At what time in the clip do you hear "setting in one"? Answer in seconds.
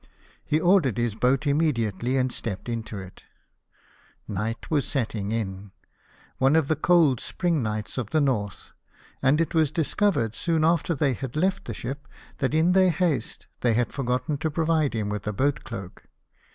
4.87-6.55